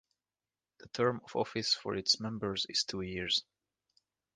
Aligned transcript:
The 0.79 0.87
term 0.87 1.21
of 1.23 1.35
office 1.35 1.75
for 1.75 1.95
its 1.95 2.19
members 2.19 2.65
is 2.67 2.85
two 2.85 3.01
years. 3.01 3.43